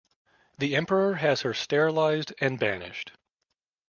[0.57, 3.11] The emperor has her sterilized and banished.